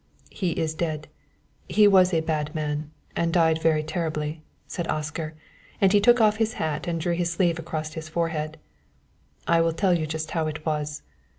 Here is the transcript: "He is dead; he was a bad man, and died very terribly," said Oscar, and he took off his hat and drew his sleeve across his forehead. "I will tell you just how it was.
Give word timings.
"He 0.31 0.53
is 0.53 0.73
dead; 0.73 1.09
he 1.69 1.87
was 1.87 2.11
a 2.11 2.21
bad 2.21 2.55
man, 2.55 2.89
and 3.15 3.31
died 3.31 3.61
very 3.61 3.83
terribly," 3.83 4.41
said 4.65 4.87
Oscar, 4.87 5.35
and 5.79 5.93
he 5.93 6.01
took 6.01 6.19
off 6.19 6.37
his 6.37 6.53
hat 6.53 6.87
and 6.87 6.99
drew 6.99 7.13
his 7.13 7.31
sleeve 7.31 7.59
across 7.59 7.93
his 7.93 8.09
forehead. 8.09 8.57
"I 9.47 9.61
will 9.61 9.73
tell 9.73 9.93
you 9.95 10.07
just 10.07 10.31
how 10.31 10.47
it 10.47 10.65
was. 10.65 11.03